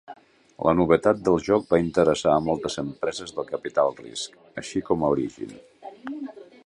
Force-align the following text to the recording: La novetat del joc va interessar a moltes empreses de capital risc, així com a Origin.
La 0.67 0.71
novetat 0.77 1.19
del 1.27 1.35
joc 1.47 1.67
va 1.73 1.79
interessar 1.83 2.33
a 2.37 2.41
moltes 2.45 2.79
empreses 2.85 3.35
de 3.41 3.45
capital 3.51 3.93
risc, 4.01 4.41
així 4.63 4.83
com 4.89 5.05
a 5.09 5.13
Origin. 5.19 5.55